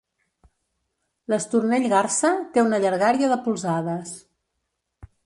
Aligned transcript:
L'estornell 1.33 1.85
garsa 1.93 2.31
té 2.57 2.63
una 2.71 2.79
llargària 2.87 3.29
de 3.35 3.39
polzades. 3.45 4.15